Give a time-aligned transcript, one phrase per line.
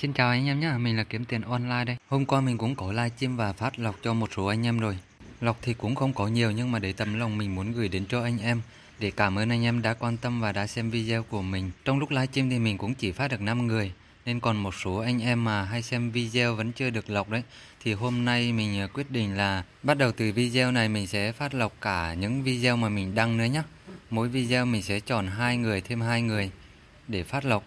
[0.00, 1.96] Xin chào anh em nhé, mình là kiếm tiền online đây.
[2.08, 4.98] Hôm qua mình cũng có livestream và phát lọc cho một số anh em rồi.
[5.40, 8.04] Lọc thì cũng không có nhiều nhưng mà để tấm lòng mình muốn gửi đến
[8.08, 8.60] cho anh em
[8.98, 11.70] để cảm ơn anh em đã quan tâm và đã xem video của mình.
[11.84, 13.92] Trong lúc livestream thì mình cũng chỉ phát được 5 người
[14.26, 17.42] nên còn một số anh em mà hay xem video vẫn chưa được lọc đấy
[17.84, 21.32] thì hôm nay mình à, quyết định là bắt đầu từ video này mình sẽ
[21.32, 23.62] phát lọc cả những video mà mình đăng nữa nhé.
[24.10, 26.50] Mỗi video mình sẽ chọn hai người thêm hai người
[27.08, 27.64] để phát lọc.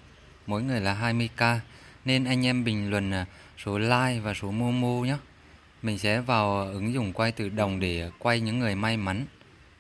[0.48, 1.60] Mỗi người là 20k
[2.06, 3.26] nên anh em bình luận à,
[3.66, 5.18] số like và số Momo nhé.
[5.82, 9.26] Mình sẽ vào ứng dụng quay tự động để quay những người may mắn.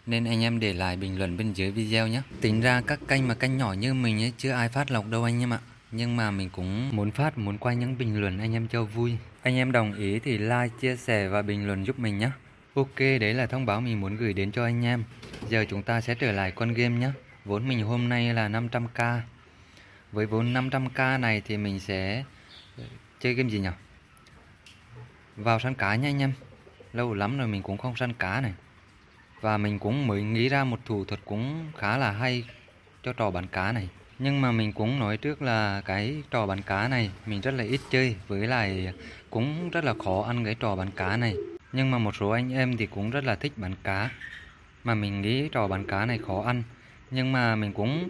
[0.06, 2.22] Nên anh em để lại bình luận bên dưới video nhé.
[2.42, 5.24] Tính ra các kênh mà kênh nhỏ như mình ấy chưa ai phát lọc đâu
[5.24, 5.60] anh em ạ.
[5.92, 9.18] Nhưng mà mình cũng muốn phát, muốn quay những bình luận anh em cho vui.
[9.42, 12.30] Anh em đồng ý thì like, chia sẻ và bình luận giúp mình nhé.
[12.74, 15.04] Ok, đấy là thông báo mình muốn gửi đến cho anh em.
[15.50, 17.12] Giờ chúng ta sẽ trở lại con game nhé.
[17.46, 19.20] Vốn mình hôm nay là 500k.
[20.12, 22.24] Với vốn 500k này thì mình sẽ
[22.78, 22.84] ờ,
[23.20, 23.70] chơi game gì nhỉ?
[25.36, 26.34] Vào săn cá nha anh em.
[26.94, 28.54] Lâu lắm rồi mình cũng không săn cá này.
[29.42, 32.44] Và mình cũng mới nghĩ ra một thủ thuật cũng khá là hay
[33.04, 33.90] cho trò bắn cá này.
[34.20, 37.64] Nhưng mà mình cũng nói trước là cái trò bắn cá này mình rất là
[37.64, 38.94] ít chơi, với lại
[39.30, 41.36] cũng rất là khó ăn cái trò bắn cá này.
[41.72, 44.10] Nhưng mà một số anh em thì cũng rất là thích bắn cá.
[44.84, 46.64] Mà mình nghĩ trò bắn cá này khó ăn.
[47.12, 48.10] Nhưng mà mình cũng,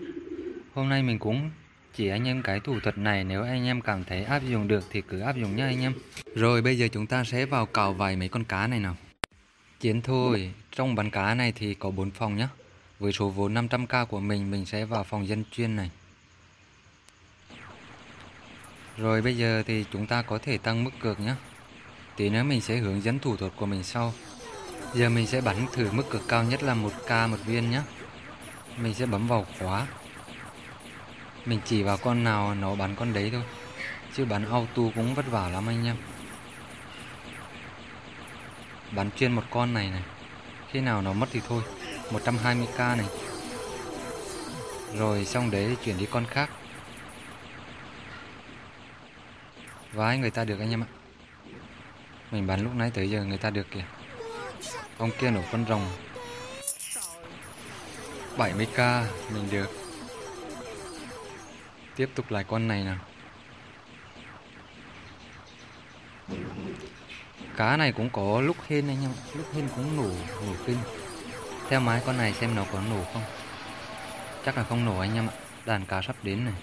[0.73, 1.49] hôm nay mình cũng
[1.93, 4.83] chỉ anh em cái thủ thuật này nếu anh em cảm thấy áp dụng được
[4.89, 5.93] thì cứ áp dụng nhé anh em.
[6.35, 8.95] Rồi bây giờ chúng ta sẽ vào cào vài mấy con cá này nào.
[9.79, 12.49] Chiến thôi, trong bắn cá này thì có 4 phòng nhá.
[12.99, 15.89] Với số vốn 500k của mình, mình sẽ vào phòng dân chuyên này.
[18.97, 21.35] Rồi bây giờ thì chúng ta có thể tăng mức cược nhé.
[22.15, 24.13] Tí nữa mình sẽ hướng dẫn thủ thuật của mình sau.
[24.93, 27.81] Giờ mình sẽ bắn thử mức cược cao nhất là 1k một viên nhé.
[28.77, 29.87] Mình sẽ bấm vào khóa
[31.45, 33.43] mình chỉ vào con nào nó bắn con đấy thôi.
[34.13, 35.95] Chứ bắn auto cũng vất vả lắm anh em.
[38.91, 40.03] Bắn chuyên một con này này.
[40.71, 41.63] Khi nào nó mất thì thôi.
[42.11, 43.05] 120k này.
[44.97, 46.49] Rồi xong đấy, chuyển đi con khác.
[49.93, 50.87] Vái người ta được anh em ạ?
[52.31, 53.85] Mình bắn lúc nãy tới giờ người ta được kìa.
[54.97, 55.85] Ông kia nổ con rồng.
[58.37, 59.03] 70k
[59.33, 59.80] mình được.
[61.95, 62.97] Tiếp tục lại con này nào.
[67.57, 70.09] Cá này cũng có lúc hên anh em Lúc hên cũng nổ
[70.45, 70.77] nổ kinh.
[71.69, 73.23] Theo mái con này xem nó có nổ không?
[74.45, 75.33] Chắc là không nổ anh em ạ.
[75.65, 76.53] Đàn cá sắp đến này.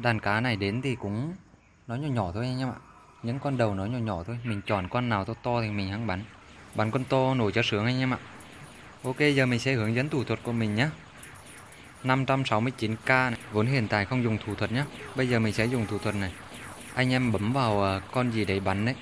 [0.00, 1.34] Đàn cá này đến thì cũng
[1.86, 2.78] Nó nhỏ nhỏ thôi anh em ạ.
[3.22, 4.38] Những con đầu nó nhỏ nhỏ thôi.
[4.44, 6.24] Mình chọn con nào to to thì mình hắn bắn.
[6.74, 8.18] Bắn con to nổi cho sướng anh em ạ.
[9.02, 10.88] Ok, giờ mình sẽ hướng dẫn thủ thuật của mình nhé
[12.04, 13.38] 569k này.
[13.52, 14.84] Vốn hiện tại không dùng thủ thuật nhé
[15.16, 16.32] Bây giờ mình sẽ dùng thủ thuật này.
[16.94, 18.94] Anh em bấm vào ờ, con gì đấy bắn đấy.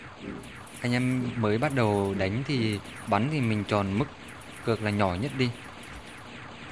[0.80, 4.04] Anh em mới bắt đầu đánh thì bắn thì mình chọn mức
[4.64, 5.50] cược là nhỏ nhất đi.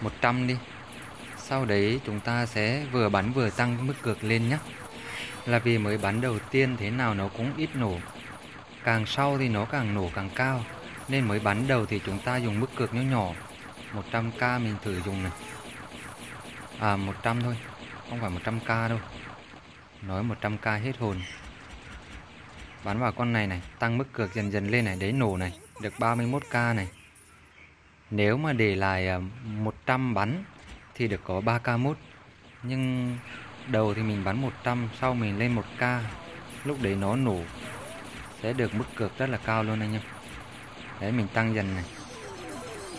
[0.01, 0.57] 100 đi.
[1.39, 4.59] Sau đấy chúng ta sẽ vừa bắn vừa tăng mức cược lên nhé
[5.47, 7.99] Là vì mới bắn đầu tiên thế nào nó cũng ít nổ.
[8.85, 10.65] Càng sau thì nó càng nổ càng cao.
[11.09, 13.03] Nên mới bắn đầu thì chúng ta dùng mức cược nhỏ.
[13.03, 13.33] nhỏ
[14.13, 15.33] 100k mình thử dùng này.
[16.79, 17.57] À 100 thôi,
[18.11, 18.99] Không phải 100k đâu.
[20.03, 21.21] Nói 100k hết hồn.
[22.85, 25.53] Bán vào con này này, Tăng mức cược dần dần lên này, Đấy nổ này,
[25.83, 26.89] Được 31k này.
[28.11, 30.45] Nếu mà để lại à, 100 bắn
[30.95, 31.97] Thì được có 3k mốt.
[32.63, 33.17] Nhưng
[33.67, 36.01] đầu thì mình bắn 100 Sau mình lên 1k
[36.65, 37.41] Lúc đấy nó nổ,
[38.43, 40.03] Sẽ được mức cược rất là cao luôn anh em.
[41.01, 41.85] Đấy, mình tăng dần này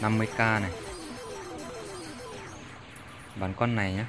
[0.02, 0.72] 50k này
[3.40, 4.04] bản con này nhé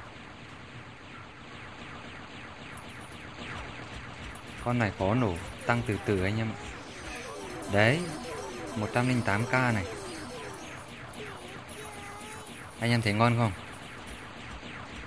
[4.63, 6.57] con này khó nổ, tăng từ từ anh em ạ.
[7.73, 7.99] Đấy
[8.77, 9.85] 108k này.
[12.79, 13.51] Anh em thấy ngon không?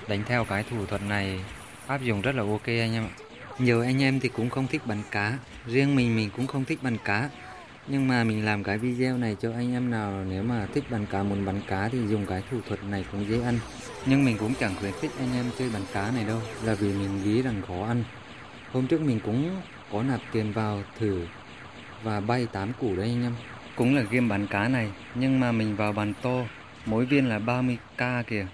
[0.08, 1.40] Đánh theo cái thủ thuật này,
[1.86, 3.14] áp dụng rất là ok anh em ạ.
[3.58, 5.38] Nhiều anh em thì cũng không thích bắn cá.
[5.66, 7.30] Riêng mình mình cũng không thích bắn cá
[7.86, 11.06] nhưng mà mình làm cái video này cho anh em nào nếu mà thích bắn
[11.06, 13.58] cá, muốn bắn cá thì dùng cái thủ thuật này cũng dễ ăn.
[14.06, 16.92] Nhưng mình cũng chẳng khuyến khích anh em chơi bắn cá này đâu, là vì
[16.92, 18.04] mình nghĩ rằng khó ăn.
[18.72, 19.60] Hôm trước mình cũng
[19.92, 21.26] có nạp tiền vào thử
[22.02, 23.34] và bay 8 củ đấy anh em.
[23.76, 26.44] Cũng là game bắn cá này, nhưng mà mình vào bàn to,
[26.86, 28.46] mỗi viên là 30k kìa.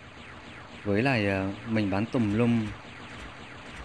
[0.85, 2.67] Với lại ờ, mình bán tùm lum,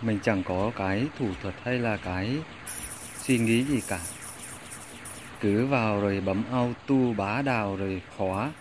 [0.01, 2.37] mình chẳng có cái thủ thuật hay là cái
[3.17, 3.99] suy nghĩ gì cả
[5.41, 8.51] cứ vào rồi bấm auto bá đào rồi khóa.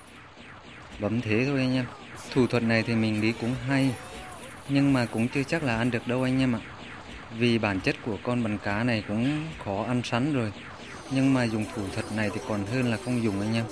[1.01, 1.85] Bấm thế thôi anh em.
[2.33, 3.95] Thủ thuật này thì mình đi cũng hay,
[4.69, 6.61] nhưng mà cũng chưa chắc là ăn được đâu anh em ạ.
[7.39, 10.53] Vì bản chất của con bắn cá này cũng khó ăn sắn rồi,
[11.11, 13.65] Nhưng mà dùng thủ thuật này thì còn hơn là không dùng anh em.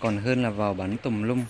[0.00, 1.44] Còn hơn là vào bắn tùm lum.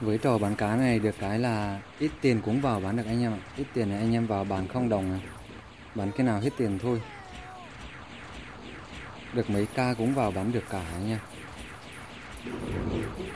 [0.00, 3.22] Với trò bắn cá này được cái là ít tiền cũng vào bán được anh
[3.22, 3.38] em ạ.
[3.56, 5.20] Ít tiền này anh em vào bán không đồng à.
[5.94, 7.00] Bán cái nào hết tiền thôi.
[9.32, 11.18] Được mấy ca cũng vào bắn được cả anh em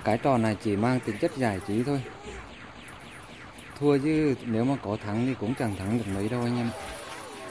[0.04, 2.02] Cái trò này chỉ mang tính chất giải trí thôi.
[3.78, 6.70] Thua chứ nếu mà có thắng thì cũng chẳng thắng được mấy đâu anh em.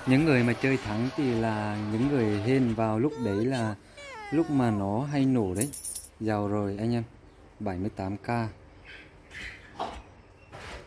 [0.07, 3.75] Những người mà chơi thắng thì là những người hên vào lúc đấy là
[4.31, 5.69] lúc mà nó hay nổ đấy.
[6.19, 7.03] Giàu rồi anh em.
[7.59, 8.47] 78k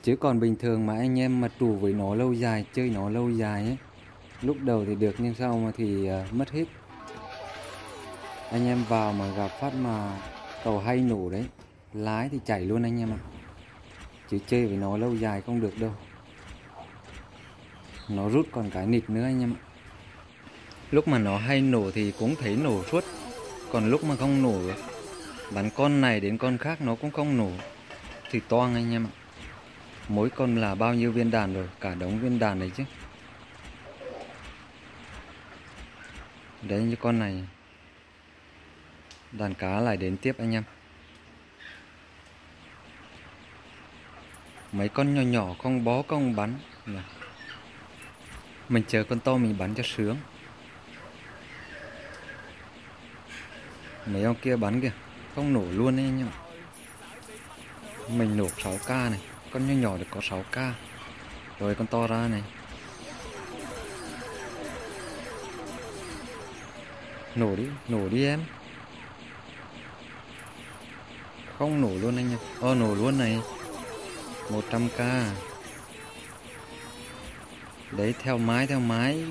[0.04, 3.08] chứ còn bình thường mà anh em mà trụ với nó lâu dài, chơi nó
[3.10, 3.76] lâu dài ấy,
[4.42, 6.64] lúc đầu thì được nhưng sau mà thì ờ, mất hết
[8.50, 10.18] anh em vào mà gặp phát mà
[10.64, 11.44] cầu hay nổ đấy,
[11.92, 13.18] lái thì chảy luôn anh em ạ.
[14.30, 15.94] Chứ chơi với nó lâu dài không được đâu.
[18.08, 19.60] Nó rút còn cái nịt nữa anh em ạ.
[20.90, 23.04] Lúc mà nó hay nổ thì cũng thấy nổ suốt,
[23.72, 24.60] còn lúc mà không nổ,
[25.54, 27.50] bắn con này đến con khác nó cũng không nổ,
[28.30, 29.12] thì toang anh em ạ.
[30.08, 32.84] Mỗi con là bao nhiêu viên đàn rồi, cả đống viên đàn này chứ.
[36.62, 37.44] Đấy, như con này
[39.38, 40.62] đàn cá lại đến tiếp anh em.
[44.72, 46.54] Mấy con nhỏ nhỏ, con bó, con bắn.
[46.86, 47.02] Dạ.
[48.68, 50.16] Mình chờ con to mình bắn cho sướng.
[54.06, 54.92] Mấy ông kia bắn kìa,
[55.34, 56.28] không nổ luôn đấy em
[58.08, 59.20] mình nổ 6k này,
[59.50, 60.72] con nhỏ nhỏ được có 6k
[61.58, 62.42] rồi con to ra này.
[67.34, 68.44] Nổ đi nổ đi em
[71.58, 73.40] không, nổ luôn anh nhá ô ờ, nổ luôn này.
[74.50, 75.24] 100k
[77.90, 79.24] đấy, theo mái theo mái.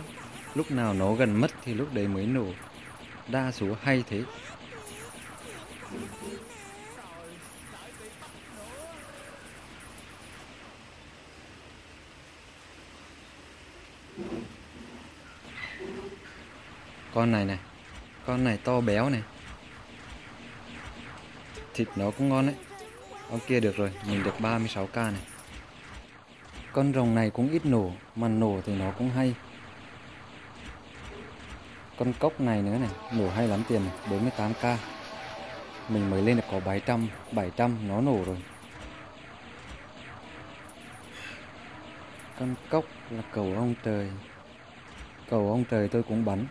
[0.56, 2.46] Lúc nào nó gần mất thì lúc đấy mới nổ.
[3.28, 4.24] Đa số hay thế.
[17.14, 17.60] Con này này.
[18.26, 19.22] Con này to béo này
[21.74, 22.56] thịt nó cũng ngon đấy.
[23.30, 25.22] Ông kia được rồi, mình được 36k này.
[26.74, 29.36] Con rồng này cũng ít nổ Mà nổ thì nó cũng hay.
[31.98, 34.76] Con cốc này nữa này Nổ hay lắm tiền này, 48k
[35.90, 38.38] Mình mới lên được có 700 700 nó nổ rồi.
[42.40, 44.10] Con cốc là cầu ông trời.
[45.30, 46.46] Cầu ông trời tôi cũng bắn.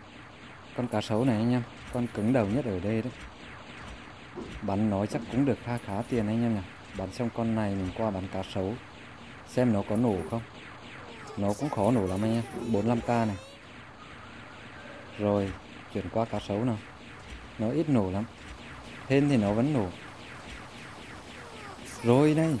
[0.77, 3.11] Con cá sấu này anh em Con cứng đầu nhất ở đây đấy.
[4.61, 6.61] Bắn nó chắc cũng được khá khá tiền anh em nhỉ?
[6.97, 8.73] Bắn xong con này mình qua bắn cá sấu.
[9.47, 10.41] Xem nó có nổ không?
[11.37, 13.35] Nó cũng khó nổ lắm anh em 45k này.
[15.19, 15.51] Rồi,
[15.93, 16.77] chuyển qua cá sấu nào.
[17.59, 18.25] Nó ít nổ lắm.
[19.09, 19.87] Hên thì nó vẫn nổ.
[22.03, 22.57] Rồi đây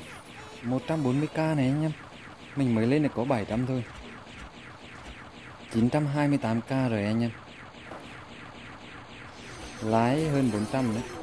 [0.63, 1.91] 140k này anh em.
[2.55, 3.83] Mình mới lên được có 700 thôi.
[5.73, 7.31] 928k rồi anh em.
[9.81, 11.22] Lái hơn 400 đấy.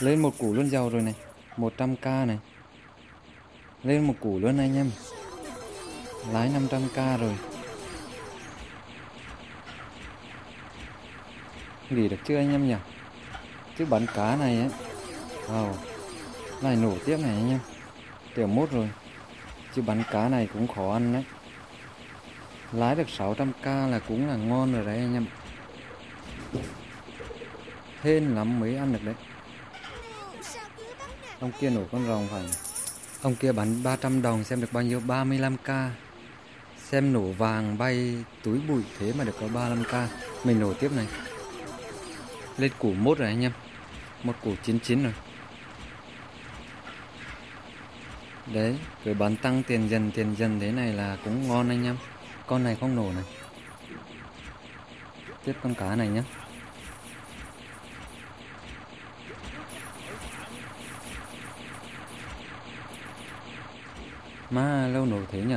[0.00, 1.14] Lên một củ luôn giàu rồi này
[1.56, 2.38] 100k này.
[3.82, 4.90] Lên một củ luôn anh em.
[6.32, 7.36] Lái 500k rồi.
[11.90, 12.74] Nghỉ được chưa anh em nhỉ?
[13.78, 14.68] Chứ bắn cá này á.
[15.48, 15.72] Wow,
[16.62, 17.60] Này nổ tiếp này anh em.
[18.34, 18.90] Tiểu mốt rồi.
[19.74, 21.24] Chứ bắn cá này cũng khó ăn đấy.
[22.72, 25.26] Lái được 600k là cũng là ngon rồi đấy anh em
[28.02, 29.14] Hên lắm mới ăn được đấy.
[31.40, 32.44] Ông kia nổ con rồng phải.
[33.22, 35.00] Ông kia bắn 300 đồng, xem được bao nhiêu?
[35.00, 35.88] 35k
[36.78, 40.06] Xem nổ vàng bay túi bụi thế mà được có 35k
[40.44, 41.06] Mình nổ tiếp này.
[42.58, 43.52] Lên củ mốt rồi anh em.
[44.22, 45.12] Một củ 99 rồi.
[48.52, 51.96] Đấy Cứ bắn tăng tiền dần tiền dần thế này là cũng ngon anh em.
[52.46, 53.24] Con này không nổ này.
[55.44, 56.22] Tiếp con cá này nhé
[64.50, 65.56] Má lâu nổ thế nhỉ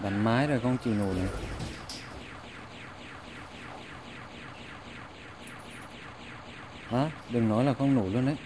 [0.00, 1.26] Bắn mái rồi không chịu nổ này.
[6.88, 7.10] Hả?
[7.30, 8.36] Đừng nói là không nổ luôn đấy.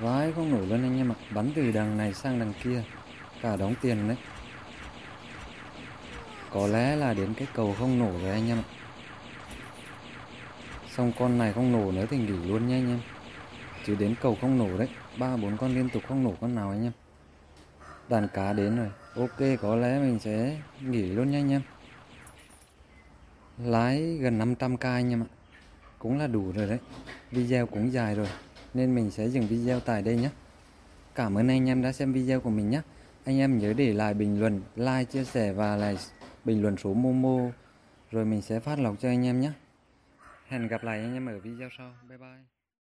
[0.00, 2.82] Vãi không nổ luôn anh em ạ Bắn từ đằng này sang đằng kia.
[3.42, 4.16] Cả đóng tiền đấy.
[6.50, 8.66] Có lẽ là đến cái cầu không nổ rồi anh em ạ.
[10.88, 13.00] Xong con này không nổ nữa thì nghỉ luôn nha anh em.
[13.86, 16.70] Chứ đến cầu không nổ đấy, ba bốn con liên tục không nổ con nào
[16.70, 16.92] anh em
[18.08, 21.62] đàn cá đến rồi Ok, có lẽ mình sẽ nghỉ luôn nha anh em.
[23.58, 25.28] Lái gần 500k anh em ạ.
[25.98, 26.78] Cũng là đủ rồi đấy.
[27.30, 28.28] Video cũng dài rồi.
[28.74, 30.30] Nên mình sẽ dừng video tại đây nhé.
[31.14, 32.80] Cảm ơn anh em đã xem video của mình nhé.
[33.24, 35.98] Anh em nhớ để lại bình luận, like, chia sẻ và lại
[36.44, 37.50] bình luận số Momo.
[38.10, 39.52] Rồi mình sẽ phát lọc cho anh em nhé.
[40.48, 41.94] Hẹn gặp lại anh em ở video sau.
[42.08, 42.55] Bye bye.